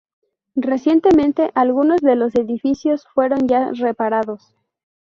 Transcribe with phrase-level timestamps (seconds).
[0.55, 4.55] Recientemente algunos de los edificios fueron ya reparados.